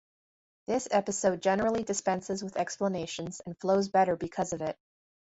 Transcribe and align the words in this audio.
This 0.65 0.87
episode 0.89 1.43
generally 1.43 1.83
dispenses 1.83 2.43
with 2.43 2.57
explanations, 2.57 3.39
and 3.45 3.55
flows 3.59 3.87
better 3.89 4.15
because 4.15 4.51
of 4.51 4.63
it. 4.63 4.75